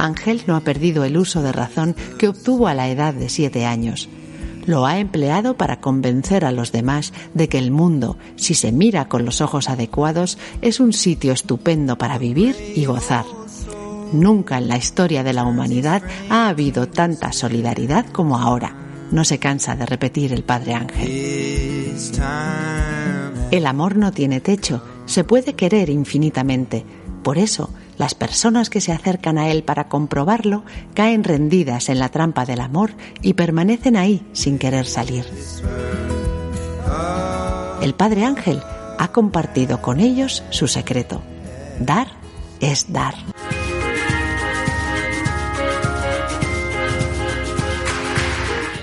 Ángel 0.00 0.42
no 0.48 0.56
ha 0.56 0.60
perdido 0.62 1.04
el 1.04 1.16
uso 1.16 1.40
de 1.40 1.52
razón 1.52 1.94
que 2.18 2.26
obtuvo 2.26 2.66
a 2.66 2.74
la 2.74 2.88
edad 2.88 3.14
de 3.14 3.28
siete 3.28 3.64
años 3.64 4.08
lo 4.68 4.84
ha 4.84 4.98
empleado 4.98 5.56
para 5.56 5.80
convencer 5.80 6.44
a 6.44 6.52
los 6.52 6.72
demás 6.72 7.14
de 7.32 7.48
que 7.48 7.56
el 7.58 7.70
mundo, 7.70 8.18
si 8.36 8.52
se 8.54 8.70
mira 8.70 9.08
con 9.08 9.24
los 9.24 9.40
ojos 9.40 9.70
adecuados, 9.70 10.36
es 10.60 10.78
un 10.78 10.92
sitio 10.92 11.32
estupendo 11.32 11.96
para 11.96 12.18
vivir 12.18 12.54
y 12.76 12.84
gozar. 12.84 13.24
Nunca 14.12 14.58
en 14.58 14.68
la 14.68 14.76
historia 14.76 15.24
de 15.24 15.32
la 15.32 15.44
humanidad 15.44 16.02
ha 16.28 16.48
habido 16.48 16.86
tanta 16.86 17.32
solidaridad 17.32 18.04
como 18.12 18.38
ahora. 18.38 18.74
No 19.10 19.24
se 19.24 19.38
cansa 19.38 19.74
de 19.74 19.86
repetir 19.86 20.34
el 20.34 20.44
Padre 20.44 20.74
Ángel. 20.74 21.96
El 23.50 23.66
amor 23.66 23.96
no 23.96 24.12
tiene 24.12 24.40
techo, 24.40 24.82
se 25.06 25.24
puede 25.24 25.54
querer 25.54 25.88
infinitamente. 25.88 26.84
Por 27.22 27.38
eso, 27.38 27.70
las 27.98 28.14
personas 28.14 28.70
que 28.70 28.80
se 28.80 28.92
acercan 28.92 29.38
a 29.38 29.50
él 29.50 29.62
para 29.64 29.88
comprobarlo 29.88 30.64
caen 30.94 31.24
rendidas 31.24 31.88
en 31.88 31.98
la 31.98 32.08
trampa 32.08 32.46
del 32.46 32.60
amor 32.60 32.92
y 33.22 33.34
permanecen 33.34 33.96
ahí 33.96 34.26
sin 34.32 34.58
querer 34.58 34.86
salir. 34.86 35.26
El 37.82 37.94
Padre 37.94 38.24
Ángel 38.24 38.62
ha 38.98 39.08
compartido 39.08 39.82
con 39.82 40.00
ellos 40.00 40.42
su 40.50 40.66
secreto. 40.66 41.22
Dar 41.80 42.08
es 42.60 42.92
dar. 42.92 43.14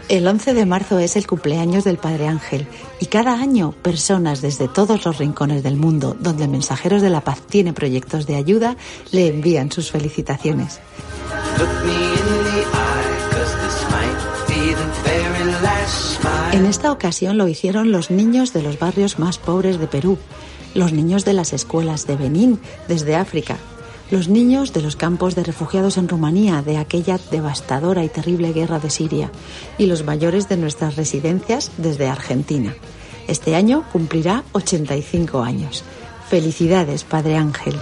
El 0.07 0.27
11 0.27 0.53
de 0.53 0.67
marzo 0.67 0.99
es 0.99 1.15
el 1.15 1.25
cumpleaños 1.25 1.83
del 1.83 1.97
Padre 1.97 2.27
Ángel 2.27 2.67
y 2.99 3.07
cada 3.07 3.33
año 3.33 3.71
personas 3.71 4.39
desde 4.39 4.67
todos 4.67 5.03
los 5.03 5.17
rincones 5.17 5.63
del 5.63 5.77
mundo 5.77 6.15
donde 6.19 6.47
Mensajeros 6.47 7.01
de 7.01 7.09
la 7.09 7.21
Paz 7.21 7.41
tiene 7.41 7.73
proyectos 7.73 8.27
de 8.27 8.35
ayuda 8.35 8.77
le 9.11 9.27
envían 9.27 9.71
sus 9.71 9.89
felicitaciones. 9.89 10.79
En 16.51 16.65
esta 16.67 16.91
ocasión 16.91 17.39
lo 17.39 17.47
hicieron 17.47 17.91
los 17.91 18.11
niños 18.11 18.53
de 18.53 18.61
los 18.61 18.77
barrios 18.77 19.17
más 19.17 19.39
pobres 19.39 19.79
de 19.79 19.87
Perú, 19.87 20.19
los 20.75 20.93
niños 20.93 21.25
de 21.25 21.33
las 21.33 21.51
escuelas 21.51 22.05
de 22.05 22.15
Benín, 22.15 22.59
desde 22.87 23.15
África, 23.15 23.57
los 24.11 24.27
niños 24.27 24.73
de 24.73 24.81
los 24.81 24.95
campos 24.95 25.35
de 25.35 25.43
refugiados 25.43 25.97
en 25.97 26.07
Rumanía 26.07 26.61
de 26.61 26.77
aquella 26.77 27.19
devastadora 27.31 28.03
y 28.03 28.09
terrible 28.09 28.53
guerra 28.53 28.79
de 28.79 28.89
Siria 28.89 29.31
y 29.77 29.87
los 29.87 30.03
mayores 30.03 30.47
de 30.47 30.57
nuestras 30.57 30.95
residencias 30.95 31.71
desde 31.77 32.07
Argentina. 32.07 32.75
Este 33.27 33.55
año 33.55 33.83
cumplirá 33.91 34.43
85 34.51 35.41
años. 35.41 35.83
Felicidades, 36.29 37.03
Padre 37.03 37.37
Ángel. 37.37 37.75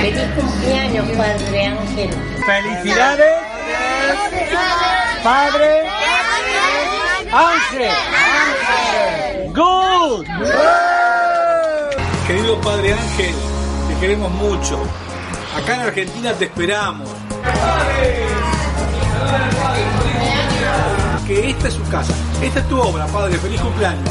Feliz 0.00 0.28
cumpleaños, 0.36 1.08
Padre 1.16 1.64
Ángel. 1.64 2.10
¡Felicidades! 2.44 3.34
¡Padre 5.22 5.82
Ángel! 7.32 7.92
¡Good! 9.54 10.26
Querido 12.26 12.60
Padre 12.60 12.92
Ángel, 12.92 13.34
te 13.88 14.00
queremos 14.00 14.30
mucho. 14.32 14.80
Acá 15.56 15.74
en 15.74 15.80
Argentina 15.80 16.32
te 16.34 16.44
esperamos. 16.44 17.08
Que 21.26 21.50
esta 21.50 21.68
es 21.68 21.74
su 21.74 21.82
casa. 21.88 22.12
Esta 22.42 22.60
es 22.60 22.68
tu 22.68 22.78
obra, 22.80 23.06
Padre. 23.06 23.38
Feliz 23.38 23.60
cumpleaños. 23.60 24.08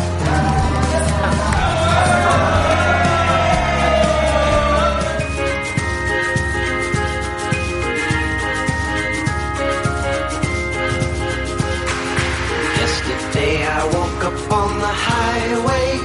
Yesterday 13.45 13.67
I 13.67 13.86
woke 13.86 14.23
up 14.25 14.51
on 14.51 14.79
the 14.79 14.93
highway. 15.08 15.99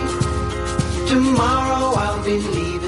Tomorrow 1.08 1.94
I'll 1.96 2.22
be 2.24 2.38
leaving. 2.38 2.79